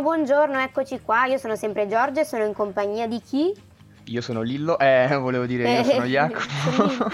[0.00, 1.24] Buongiorno, eccoci qua.
[1.26, 3.52] Io sono sempre Giorgia e sono in compagnia di chi?
[4.08, 7.10] Io sono Lillo, eh, volevo dire io sono Jacopo.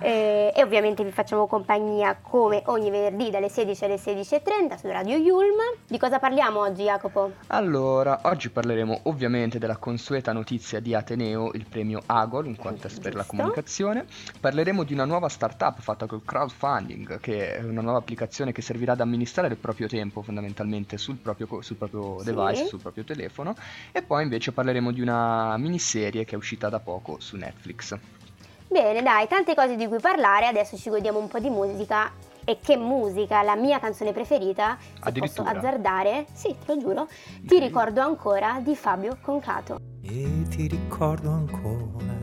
[0.00, 5.16] eh, e ovviamente vi facciamo compagnia come ogni venerdì dalle 16 alle 16.30 su Radio
[5.16, 5.56] Yulm.
[5.86, 7.32] Di cosa parliamo oggi Jacopo?
[7.48, 13.14] Allora, oggi parleremo ovviamente della consueta notizia di Ateneo, il premio Agol, un contest per
[13.14, 14.06] la comunicazione.
[14.40, 18.92] Parleremo di una nuova startup fatta col crowdfunding, che è una nuova applicazione che servirà
[18.92, 22.32] ad amministrare il proprio tempo fondamentalmente sul proprio, sul proprio sì.
[22.32, 23.54] device, sul proprio telefono.
[23.92, 27.96] E poi invece parleremo di una miniserie che uscita da poco su Netflix.
[28.66, 32.12] Bene, dai, tante cose di cui parlare, adesso ci godiamo un po' di musica.
[32.44, 37.44] E che musica, la mia canzone preferita, se posso azzardare, sì, te lo giuro, okay.
[37.46, 39.78] ti ricordo ancora di Fabio Concato.
[40.00, 42.16] E ti ricordo ancora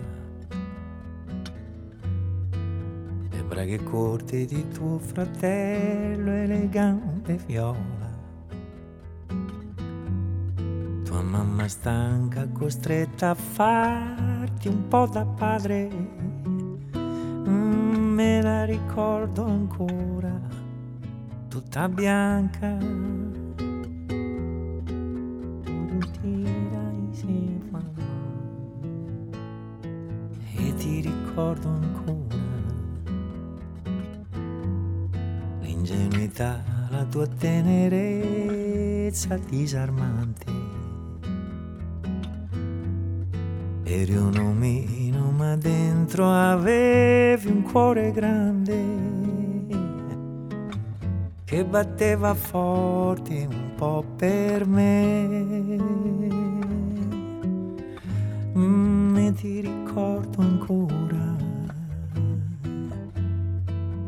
[3.29, 8.04] le braghe corte di tuo fratello e le gambe viola
[11.15, 15.89] tua mamma stanca, costretta a farti un po' da padre.
[16.97, 20.37] Mm, me la ricordo ancora,
[21.47, 22.77] tutta bianca.
[30.57, 32.35] E ti ricordo ancora
[35.61, 38.57] l'ingenuità, la tua tenerezza
[39.37, 40.54] disarmante
[43.87, 48.83] Eri un omino ma dentro avevi un cuore grande
[51.43, 55.77] che batteva forte un po' per me.
[58.57, 61.35] Mm, e ti ricordo ancora.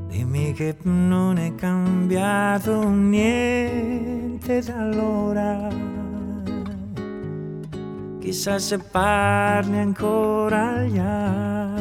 [0.07, 5.86] Dimmi che non è cambiato niente da allora
[8.27, 11.79] chissà se parli ancora agli animali,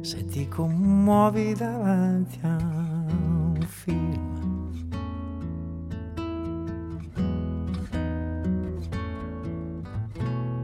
[0.00, 4.72] se ti commuovi davanti a un film.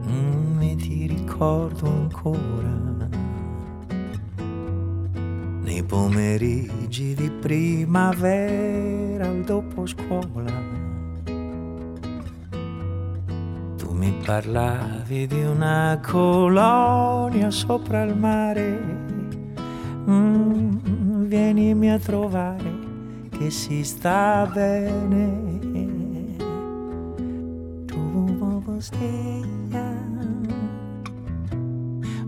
[0.07, 2.75] Mm, ricordo ancora.
[5.61, 10.86] Nei pomeriggi di primavera al dopo scuola
[14.27, 18.77] parlavi di una colonia sopra il mare.
[20.09, 22.69] Mm, vienimi a trovare
[23.29, 25.45] che si sta bene.
[27.85, 29.95] Tu sveglia.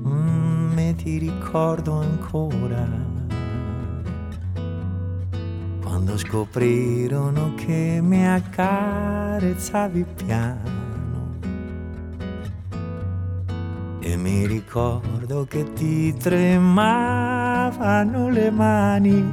[0.08, 2.88] Mm, ti ricordo ancora
[5.82, 10.69] quando scoprirono che mi accarezzavi piano
[14.70, 16.70] ricordo che ti tremavano
[18.30, 19.26] le mani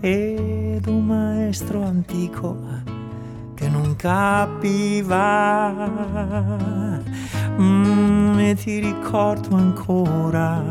[0.00, 2.56] ed un maestro antico
[3.54, 5.70] che non capiva.
[7.60, 10.62] Mm, e ti ricordo ancora.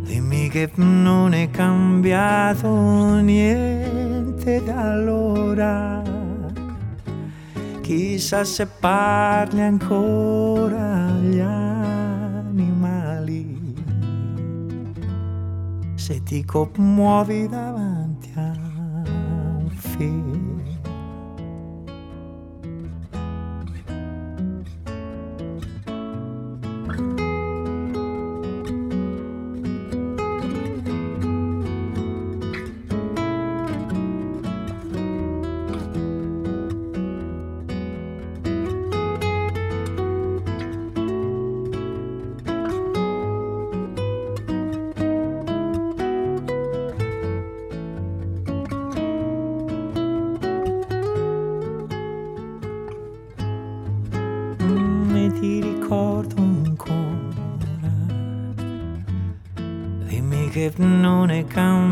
[0.00, 6.13] Dimmi che non è cambiato niente da allora
[7.84, 12.64] chissà se parli ancora agli animali,
[15.94, 18.52] se ti commuovi davanti a
[19.58, 20.33] un film.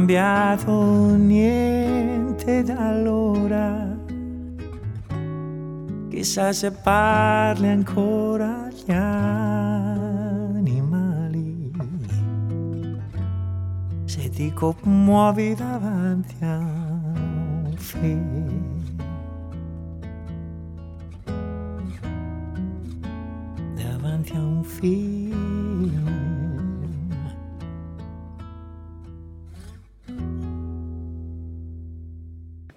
[0.02, 3.96] Cambiato niente da allora.
[6.10, 8.90] Chissà se parli ancora agli
[10.50, 11.70] animali,
[14.04, 18.31] se ti commuovi davanti a un film.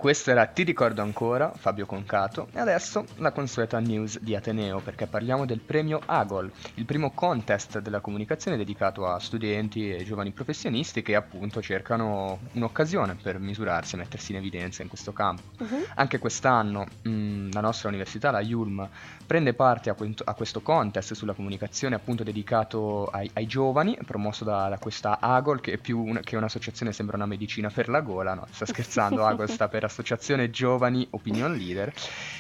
[0.06, 5.08] Questo era Ti ricordo ancora, Fabio Concato, e adesso la consueta news di Ateneo, perché
[5.08, 11.02] parliamo del premio AGOL, il primo contest della comunicazione dedicato a studenti e giovani professionisti
[11.02, 15.42] che appunto cercano un'occasione per misurarsi e mettersi in evidenza in questo campo.
[15.58, 15.88] Uh-huh.
[15.96, 18.88] Anche quest'anno mh, mm, la nostra università, la IULM,
[19.26, 24.44] prende parte a, quinto, a, questo contest sulla comunicazione appunto dedicato ai, ai giovani, promosso
[24.44, 28.02] da, da, questa AGOL, che è più un, che un'associazione, sembra una medicina per la
[28.02, 28.46] gola, no?
[28.52, 31.94] Sta scherzando, AGOL sta per Associazione Giovani Opinion Leader,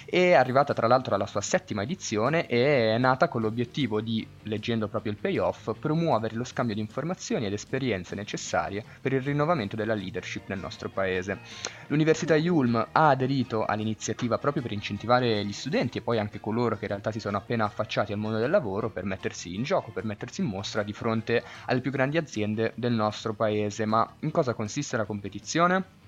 [0.03, 4.89] è arrivata tra l'altro alla sua settima edizione e è nata con l'obiettivo di, leggendo
[4.89, 9.93] proprio il payoff, promuovere lo scambio di informazioni ed esperienze necessarie per il rinnovamento della
[9.93, 11.39] leadership nel nostro paese.
[11.87, 16.83] L'Università Yulm ha aderito all'iniziativa proprio per incentivare gli studenti e poi anche coloro che
[16.83, 20.03] in realtà si sono appena affacciati al mondo del lavoro per mettersi in gioco, per
[20.03, 23.85] mettersi in mostra di fronte alle più grandi aziende del nostro paese.
[23.85, 26.03] Ma in cosa consiste la competizione?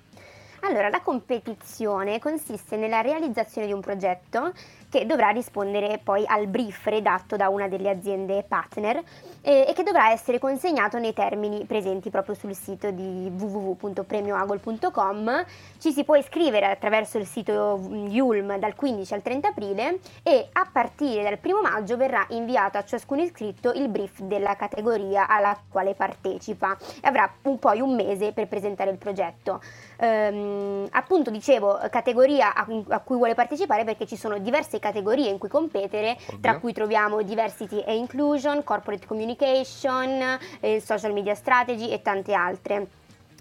[0.62, 4.54] Allora, la competizione consiste nella realizzazione di un progetto
[4.90, 9.04] che dovrà rispondere poi al brief redatto da una delle aziende partner
[9.42, 15.46] eh, e che dovrà essere consegnato nei termini presenti proprio sul sito di www.premioagol.com.
[15.78, 20.70] Ci si può iscrivere attraverso il sito Yulm dal 15 al 30 aprile e a
[20.72, 25.96] partire dal 1 maggio verrà inviato a ciascun iscritto il brief della categoria alla quale
[25.96, 29.62] partecipa e avrà un, poi un mese per presentare il progetto.
[30.00, 35.38] Ehm, appunto dicevo categoria a, a cui vuole partecipare perché ci sono diverse categorie in
[35.38, 36.40] cui competere, Ovvio.
[36.40, 42.88] tra cui troviamo diversity e inclusion, corporate communication, eh, social media strategy e tante altre.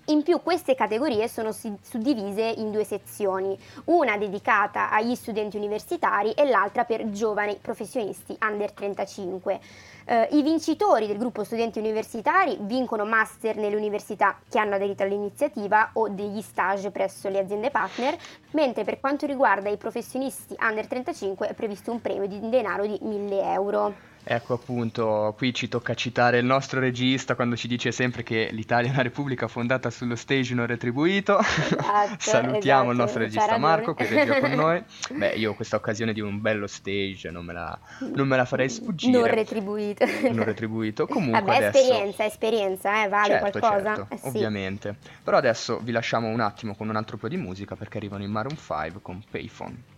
[0.08, 6.48] In più queste categorie sono suddivise in due sezioni, una dedicata agli studenti universitari e
[6.48, 9.58] l'altra per giovani professionisti under 35.
[10.04, 15.90] Eh, I vincitori del gruppo studenti universitari vincono master nelle università che hanno aderito all'iniziativa
[15.94, 18.16] o degli stage presso le aziende partner,
[18.52, 22.96] mentre per quanto riguarda i professionisti under 35 è previsto un premio di denaro di
[23.02, 24.14] 1000 euro.
[24.28, 28.90] Ecco appunto, qui ci tocca citare il nostro regista quando ci dice sempre che l'Italia
[28.90, 31.38] è una repubblica fondata sullo stage non retribuito.
[31.38, 34.82] Esatto, Salutiamo esatto, il nostro regista Marco che regia con noi.
[35.12, 38.68] Beh, io questa occasione di un bello stage non me la, non me la farei
[38.68, 39.16] sfuggire.
[39.16, 40.04] Non retribuito.
[40.32, 41.06] Non retribuito.
[41.06, 41.78] Comunque Vabbè, adesso...
[41.78, 43.94] esperienza, esperienza, eh, vale certo, qualcosa.
[43.94, 44.26] Certo, eh, sì.
[44.26, 44.96] ovviamente.
[45.22, 48.32] Però adesso vi lasciamo un attimo con un altro po' di musica perché arrivano in
[48.32, 49.94] Maroon 5 con Payphone.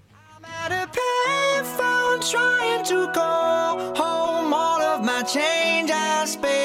[2.20, 4.52] Trying to go home.
[4.52, 6.57] All of my change I spent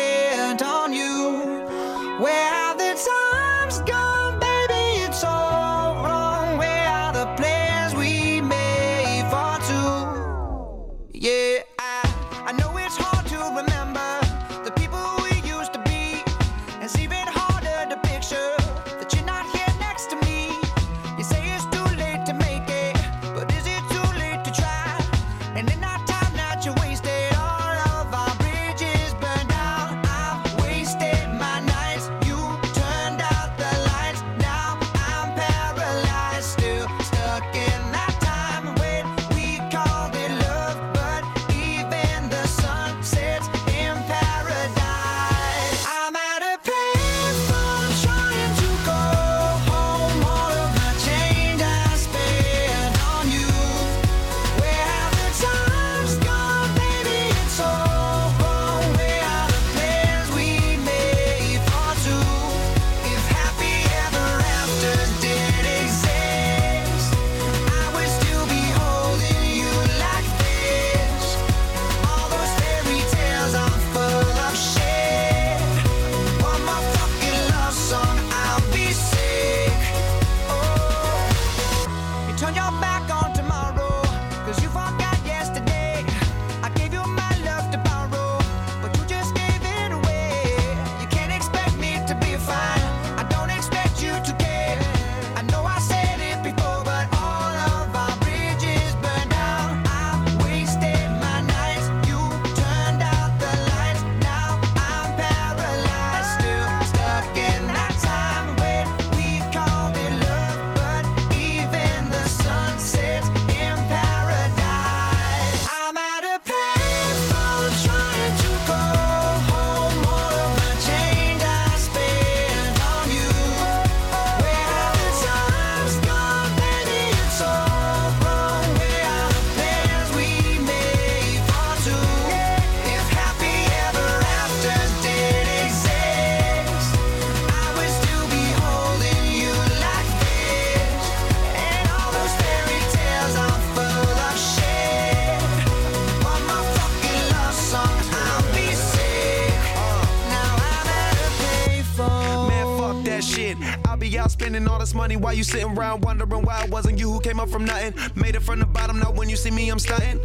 [154.94, 157.94] money while you sitting around wondering why it wasn't you who came up from nothing.
[158.16, 160.20] Made it from the bottom, now when you see me, I'm stunting.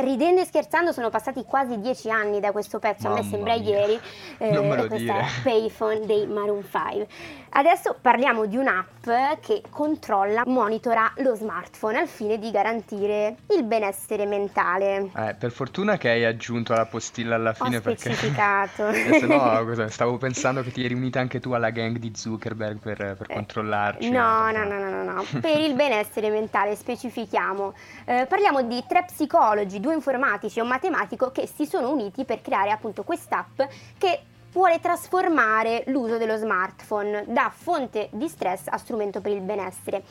[0.00, 3.56] ridendo e scherzando sono passati quasi dieci anni da questo pezzo, Mamma a me sembra
[3.56, 3.78] mia.
[3.78, 4.00] ieri,
[4.38, 5.26] eh, non me lo questa dire.
[5.42, 7.06] Payphone dei Maroon 5.
[7.50, 9.08] Adesso parliamo di un'app
[9.40, 15.10] che controlla, monitora lo smartphone al fine di garantire il benessere mentale.
[15.16, 18.88] Eh, per fortuna che hai aggiunto la postilla alla fine Ho specificato.
[18.92, 22.78] eh, se no stavo pensando che ti eri unita anche tu alla gang di Zuckerberg
[22.78, 24.10] per, per eh, controllarci.
[24.10, 25.24] No, no, no, no, no, no.
[25.40, 27.72] per il benessere mentale specifichiamo.
[28.04, 32.42] Eh, parliamo di tre psicologi, due informatici e un matematico che si sono uniti per
[32.42, 33.62] creare appunto quest'app
[33.96, 40.02] che vuole trasformare l'uso dello smartphone da fonte di stress a strumento per il benessere.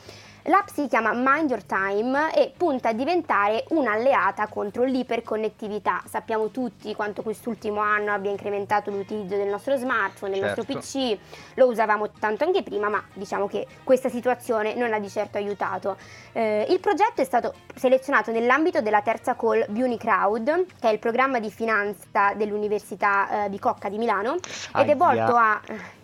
[0.48, 6.02] L'app si chiama Mind Your Time e punta a diventare un'alleata contro l'iperconnettività.
[6.06, 10.72] Sappiamo tutti quanto quest'ultimo anno abbia incrementato l'utilizzo del nostro smartphone, del certo.
[10.72, 11.18] nostro PC,
[11.54, 15.96] lo usavamo tanto anche prima, ma diciamo che questa situazione non ha di certo aiutato.
[16.30, 21.40] Eh, il progetto è stato selezionato nell'ambito della terza call Bunicrowd, che è il programma
[21.40, 24.36] di finanza dell'Università eh, Bicocca di Milano,
[24.72, 24.84] Aia.
[24.84, 25.60] ed è volto a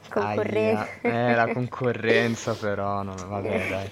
[0.08, 0.88] concorrenza.
[1.00, 3.90] Eh, la concorrenza però, no, vabbè dai.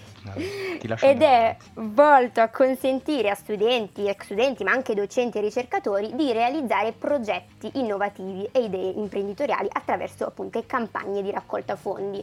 [1.01, 6.33] Ed è volto a consentire a studenti, ex studenti, ma anche docenti e ricercatori di
[6.33, 12.23] realizzare progetti innovativi e idee imprenditoriali attraverso appunto campagne di raccolta fondi.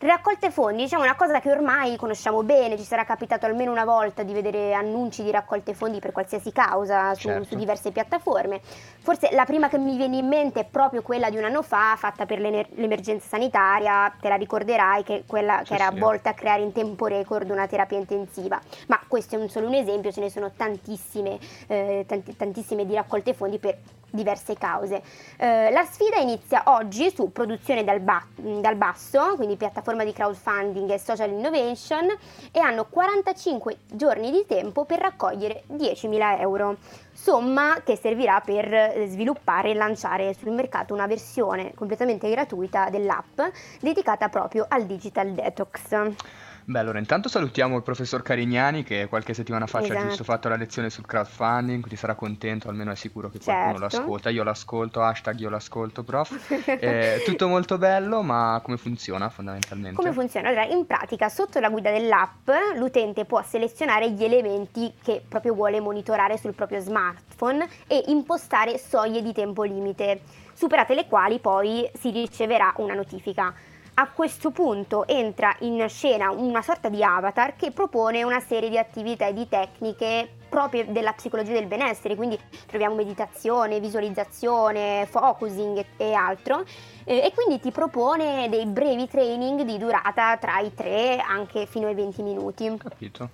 [0.00, 4.22] Raccolte fondi, diciamo una cosa che ormai conosciamo bene, ci sarà capitato almeno una volta
[4.22, 7.48] di vedere annunci di raccolte fondi per qualsiasi causa su, certo.
[7.48, 8.60] su, diverse piattaforme.
[9.00, 11.96] Forse la prima che mi viene in mente è proprio quella di un anno fa,
[11.96, 15.98] fatta per l'emergenza sanitaria, te la ricorderai, che quella sì, che era sì.
[15.98, 18.60] volta a creare in tempo record una terapia intensiva.
[18.86, 22.94] Ma questo è un solo un esempio, ce ne sono tantissime, eh, tanti, tantissime di
[22.94, 23.76] raccolte fondi per
[24.10, 25.02] diverse cause.
[25.36, 29.56] Eh, la sfida inizia oggi su produzione dal, ba- dal, basso, quindi
[29.88, 32.06] piattaforma di crowdfunding e social innovation,
[32.52, 36.76] e hanno 45 giorni di tempo per raccogliere 10.000 euro,
[37.12, 43.40] somma che servirà per eh, sviluppare e lanciare sul mercato una versione completamente gratuita dell'app
[43.80, 46.47] dedicata proprio al digital detox.
[46.68, 50.24] Beh, allora intanto salutiamo il professor Carignani che qualche settimana fa ci ha giusto esatto.
[50.24, 53.96] fatto la lezione sul crowdfunding, quindi sarà contento, almeno è sicuro che qualcuno certo.
[53.96, 54.28] l'ascolta.
[54.28, 56.66] Io l'ascolto, hashtag io l'ascolto, prof.
[56.66, 59.96] È tutto molto bello, ma come funziona fondamentalmente?
[59.96, 60.48] Come funziona?
[60.48, 65.80] Allora, in pratica, sotto la guida dell'app, l'utente può selezionare gli elementi che proprio vuole
[65.80, 70.20] monitorare sul proprio smartphone e impostare soglie di tempo limite,
[70.52, 73.54] superate le quali poi si riceverà una notifica
[74.00, 78.78] a questo punto entra in scena una sorta di avatar che propone una serie di
[78.78, 86.12] attività e di tecniche proprie della psicologia del benessere, quindi troviamo meditazione, visualizzazione, focusing e
[86.12, 86.64] altro,
[87.04, 91.94] e quindi ti propone dei brevi training di durata tra i 3 anche fino ai
[91.94, 92.72] 20 minuti.
[92.78, 93.30] Capito.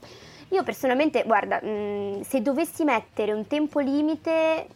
[0.48, 4.66] Io personalmente, guarda, mh, se dovessi mettere un tempo limite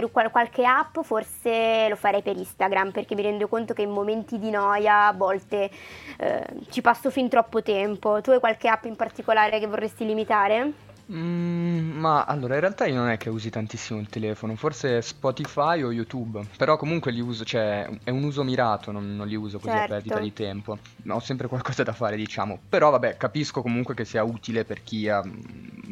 [0.00, 4.38] per qualche app forse lo farei per Instagram perché mi rendo conto che in momenti
[4.38, 5.70] di noia a volte
[6.16, 8.20] eh, ci passo fin troppo tempo.
[8.22, 10.91] Tu hai qualche app in particolare che vorresti limitare?
[11.12, 15.82] Mm, ma allora in realtà io non è che usi tantissimo il telefono, forse Spotify
[15.82, 19.58] o YouTube, però comunque li uso, cioè è un uso mirato, non, non li uso
[19.58, 19.84] così certo.
[19.84, 20.78] a perdita di tempo.
[21.08, 22.58] Ho sempre qualcosa da fare, diciamo.
[22.68, 25.22] Però vabbè, capisco comunque che sia utile per chi ha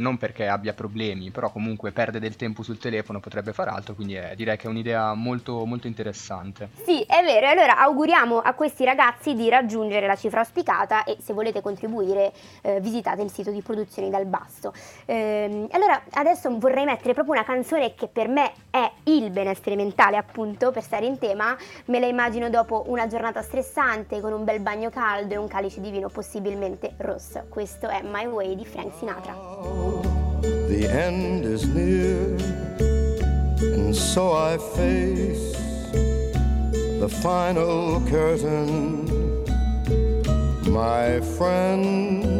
[0.01, 4.15] non perché abbia problemi, però comunque perde del tempo sul telefono, potrebbe fare altro, quindi
[4.15, 6.71] è, direi che è un'idea molto, molto interessante.
[6.85, 11.19] Sì, è vero, e allora auguriamo a questi ragazzi di raggiungere la cifra auspicata e
[11.21, 14.73] se volete contribuire eh, visitate il sito di Produzioni dal Basso.
[15.11, 20.17] Ehm, allora adesso vorrei mettere proprio una canzone che per me è il benessere mentale
[20.17, 24.61] appunto, per stare in tema, me la immagino dopo una giornata stressante con un bel
[24.61, 27.45] bagno caldo e un calice di vino possibilmente rosso.
[27.49, 29.35] Questo è My Way di Frank Sinatra.
[30.69, 32.37] The end is near
[33.75, 35.59] and so I face
[37.01, 39.21] the final curtain
[40.71, 42.40] My friend,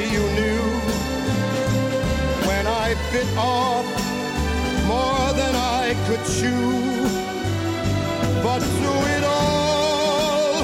[6.11, 7.07] could chew.
[8.43, 10.63] But through it all,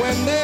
[0.00, 0.43] when there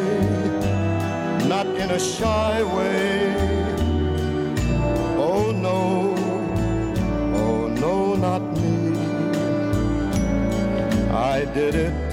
[1.91, 3.35] in a shy way.
[5.17, 6.15] Oh no,
[7.35, 8.97] oh no, not me.
[11.11, 12.10] I did it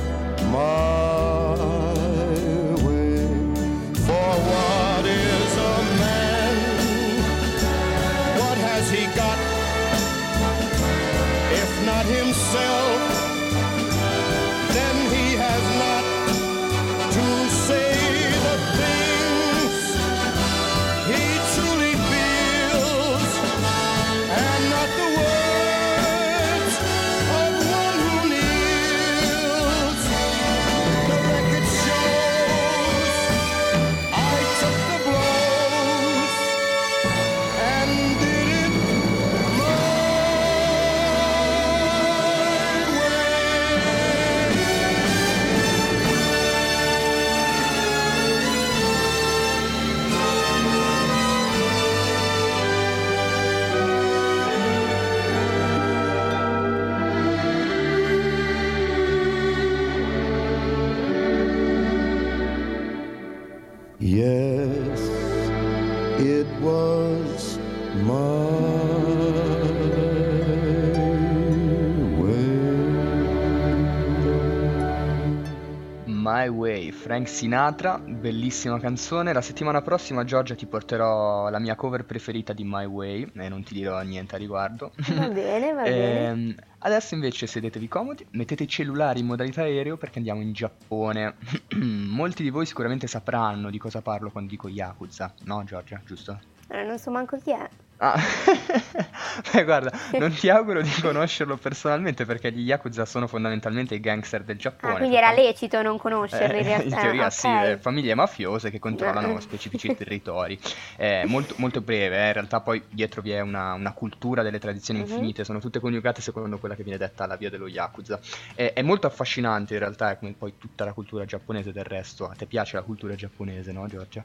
[76.38, 79.32] My Way, Frank Sinatra, bellissima canzone.
[79.32, 83.64] La settimana prossima, Giorgia, ti porterò la mia cover preferita di My Way e non
[83.64, 84.92] ti dirò niente a riguardo.
[85.16, 86.26] Va bene, va bene.
[86.28, 91.34] Ehm, adesso invece sedetevi comodi, mettete i cellulari in modalità aereo perché andiamo in Giappone.
[91.74, 96.38] Molti di voi sicuramente sapranno di cosa parlo quando dico Yakuza, no Giorgia, giusto?
[96.68, 97.68] Eh, non so manco chi è.
[98.00, 98.14] Ah,
[99.52, 104.44] beh, guarda, non ti auguro di conoscerlo personalmente perché gli Yakuza sono fondamentalmente i gangster
[104.44, 104.92] del Giappone.
[104.92, 106.84] Ah, quindi era lecito non conoscerli in Eh, realtà.
[106.84, 109.40] in teoria Ah, sì, eh, famiglie mafiose che controllano Eh.
[109.40, 110.56] specifici territori.
[110.96, 114.60] Eh, molto, molto breve, eh, in realtà poi dietro vi è una, una cultura delle
[114.60, 115.06] tradizioni Mhm.
[115.06, 118.20] infinite, sono tutte coniugate secondo quella che viene detta la via dello Yakuza.
[118.54, 122.28] È, è molto affascinante in realtà, come poi tutta la cultura giapponese del resto.
[122.28, 124.24] A te piace la cultura giapponese, no Giorgia?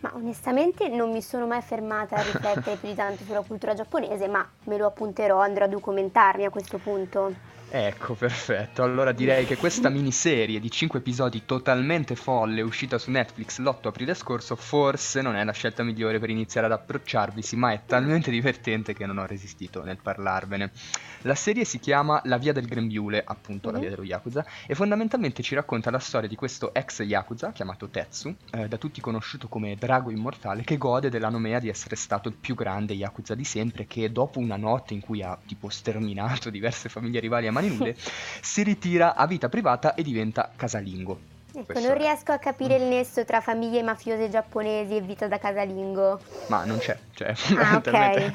[0.00, 4.28] Ma onestamente non mi sono mai fermata a riflettere più di tanto sulla cultura giapponese,
[4.28, 7.34] ma me lo appunterò, andrò a documentarmi a questo punto.
[7.70, 8.82] Ecco, perfetto.
[8.82, 14.14] Allora direi che questa miniserie di 5 episodi totalmente folle, uscita su Netflix l'8 aprile
[14.14, 18.94] scorso, forse non è la scelta migliore per iniziare ad approcciarvisi, ma è talmente divertente
[18.94, 20.70] che non ho resistito nel parlarvene.
[21.22, 23.80] La serie si chiama La via del grembiule, appunto la Mhm.
[23.82, 28.34] via dello Yakuza, e fondamentalmente ci racconta la storia di questo ex Yakuza, chiamato Tetsu,
[28.52, 32.36] eh, da tutti conosciuto come Drago Immortale, che gode della nomea di essere stato il
[32.40, 36.88] più grande Yakuza di sempre, che dopo una notte in cui ha tipo sterminato diverse
[36.88, 37.96] famiglie rivali a mani nude,
[38.40, 41.36] si ritira a vita privata e diventa casalingo.
[41.50, 42.00] Ecco, Questo non è.
[42.00, 46.20] riesco a capire il nesso tra famiglie mafiose giapponesi e vita da casalingo.
[46.48, 47.34] Ma non c'è, cioè Ah,
[47.80, 48.32] fondamentalmente.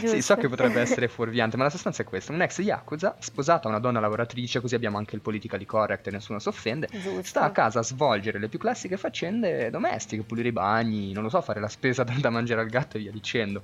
[0.06, 3.66] sì, so che potrebbe essere fuorviante, ma la sostanza è questa: un ex Yakuza, sposato
[3.66, 6.88] a una donna lavoratrice, così abbiamo anche il politically correct e nessuno si offende.
[6.90, 7.22] Giusto.
[7.22, 11.28] Sta a casa a svolgere le più classiche faccende domestiche, pulire i bagni, non lo
[11.28, 13.62] so, fare la spesa da mangiare al gatto e via dicendo.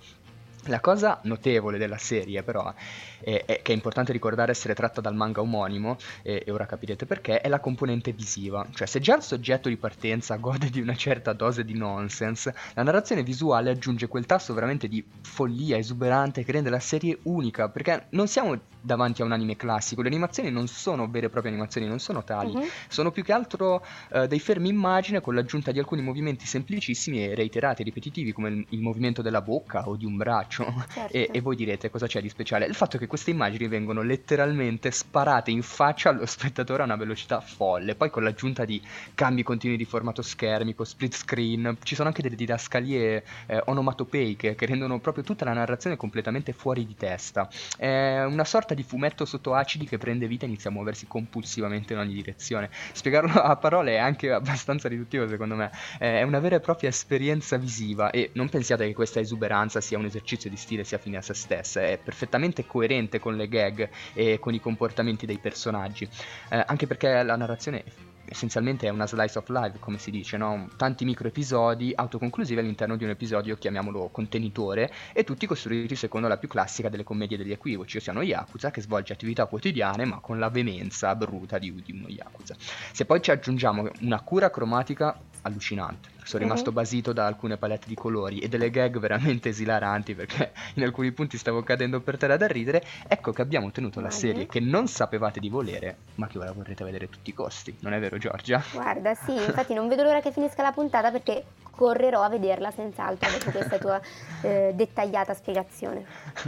[0.66, 2.72] La cosa notevole della serie, però,
[3.20, 7.06] è, è che è importante ricordare essere tratta dal manga omonimo, e, e ora capirete
[7.06, 8.66] perché, è la componente visiva.
[8.72, 12.82] Cioè, se già il soggetto di partenza gode di una certa dose di nonsense, la
[12.82, 18.06] narrazione visuale aggiunge quel tasso veramente di follia esuberante che rende la serie unica, perché
[18.10, 21.86] non siamo davanti a un anime classico, le animazioni non sono vere e proprie animazioni,
[21.86, 22.64] non sono tali, Mhm.
[22.88, 27.34] sono più che altro eh, dei fermi immagine con l'aggiunta di alcuni movimenti semplicissimi e
[27.34, 30.53] reiterati, ripetitivi, come il, il movimento della bocca o di un braccio.
[30.62, 31.16] Certo.
[31.16, 32.66] E, e voi direte cosa c'è di speciale?
[32.66, 37.40] Il fatto che queste immagini vengono letteralmente sparate in faccia allo spettatore a una velocità
[37.40, 38.80] folle, poi con l'aggiunta di
[39.14, 44.66] cambi continui di formato schermico, split screen, ci sono anche delle didascalie eh, onomatopeiche che
[44.66, 47.48] rendono proprio tutta la narrazione completamente fuori di testa.
[47.76, 51.92] È una sorta di fumetto sotto acidi che prende vita e inizia a muoversi compulsivamente
[51.92, 52.70] in ogni direzione.
[52.92, 57.56] Spiegarlo a parole è anche abbastanza riduttivo secondo me, è una vera e propria esperienza
[57.56, 61.22] visiva e non pensiate che questa esuberanza sia un esercizio di stile sia fine a
[61.22, 66.08] se stessa, è perfettamente coerente con le gag e con i comportamenti dei personaggi,
[66.50, 67.84] Eh, anche perché la narrazione
[68.26, 70.68] essenzialmente è una slice of life, come si dice, no?
[70.76, 76.38] tanti micro episodi autoconclusivi all'interno di un episodio, chiamiamolo contenitore, e tutti costruiti secondo la
[76.38, 80.38] più classica delle commedie degli equivoci, ossia uno Yakuza che svolge attività quotidiane ma con
[80.38, 82.56] la veemenza bruta di, di uno Yakuza.
[82.92, 86.48] Se poi ci aggiungiamo una cura cromatica allucinante, sono Mhm.
[86.50, 91.12] rimasto basito da alcune palette di colori e delle gag veramente esilaranti perché in alcuni
[91.12, 94.88] punti stavo cadendo per terra da ridere, ecco che abbiamo ottenuto la serie che non
[94.88, 98.18] sapevate di volere, ma che ora vorrete vedere a tutti i costi, non è vero
[98.18, 98.62] Giorgia?
[98.72, 103.28] Guarda, sì, infatti non vedo l'ora che finisca la puntata perché correrò a vederla senz'altro
[103.32, 104.00] dopo questa tua
[104.42, 106.04] eh, dettagliata spiegazione.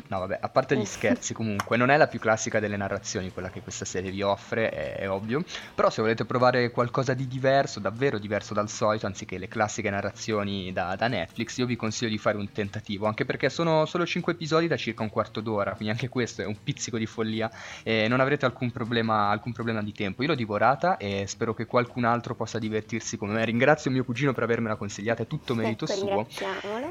[0.06, 3.50] No, vabbè, a parte gli scherzi, comunque, non è la più classica delle narrazioni quella
[3.50, 5.42] che questa serie vi offre, è, è ovvio.
[5.74, 10.72] Però se volete provare qualcosa di diverso, davvero diverso dal solito, anziché le classiche narrazioni
[10.72, 14.33] da, da Netflix, io vi consiglio di fare un tentativo, anche perché sono solo 5
[14.33, 17.51] episodi da circa un quarto d'ora, quindi anche questo è un pizzico di follia
[17.83, 20.22] e non avrete alcun problema, alcun problema di tempo.
[20.22, 23.44] Io l'ho divorata e spero che qualcun altro possa divertirsi come me.
[23.44, 26.27] Ringrazio mio cugino per avermela consigliata, è tutto merito suo.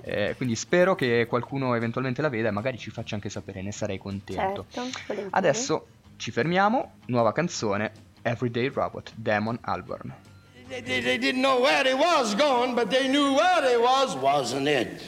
[0.02, 3.72] Eh, quindi spero che qualcuno eventualmente la veda e magari ci faccia anche sapere, ne
[3.72, 4.66] sarei contento.
[4.70, 5.28] Certo.
[5.30, 10.35] Adesso ci fermiamo, nuova canzone, Everyday Robot, Damon Albarn.
[10.70, 14.16] They, they, they didn't know where they was going, but they knew where they was,
[14.16, 15.02] wasn't it?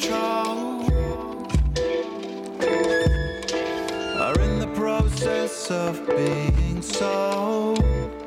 [0.00, 0.84] control
[4.18, 8.19] are in the process of being sold.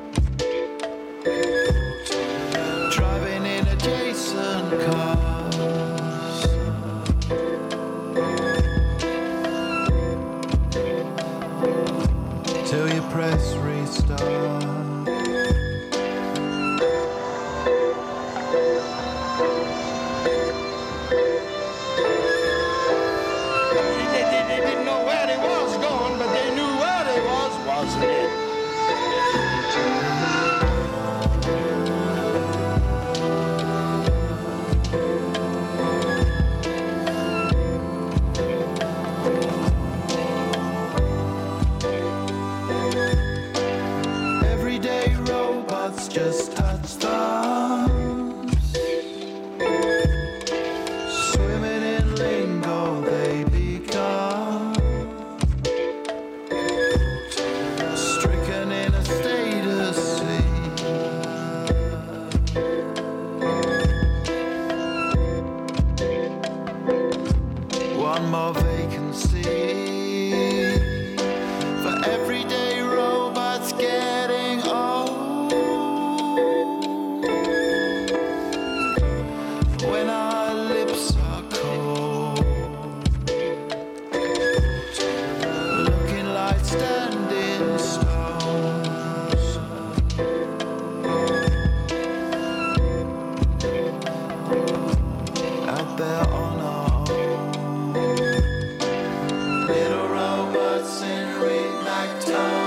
[102.33, 102.62] Everyday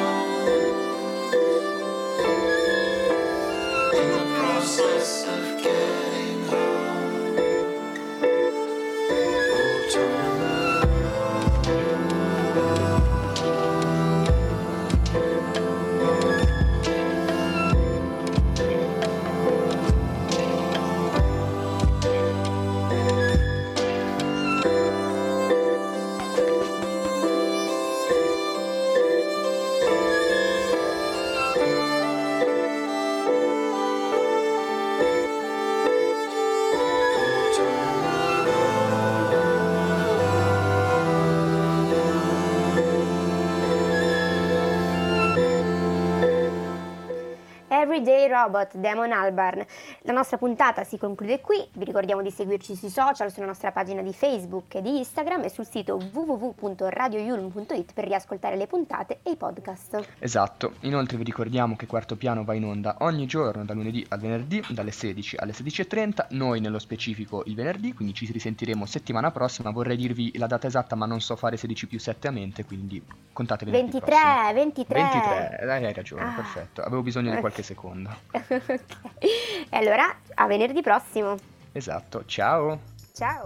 [48.37, 49.65] Robot, Damon Albarn.
[50.03, 54.03] La nostra puntata si conclude qui, vi ricordiamo di seguirci sui social, sulla nostra pagina
[54.03, 59.37] di Facebook e di Instagram e sul sito www.radioyulm.it per riascoltare le puntate e i
[59.37, 60.07] podcast.
[60.19, 64.21] Esatto, inoltre vi ricordiamo che Quarto Piano va in onda ogni giorno da lunedì al
[64.21, 69.71] venerdì dalle 16 alle 16.30, noi nello specifico il venerdì, quindi ci risentiremo settimana prossima,
[69.71, 73.03] vorrei dirvi la data esatta ma non so fare 16 più 7 a mente, quindi
[73.33, 74.17] contate 23,
[74.53, 75.03] 23.
[75.03, 76.35] 23, dai, hai ragione, ah.
[76.35, 78.65] perfetto, avevo bisogno di qualche secondo seconda.
[78.73, 78.81] ok.
[79.69, 81.37] E allora a venerdì prossimo.
[81.73, 82.79] Esatto, ciao.
[83.13, 83.45] Ciao.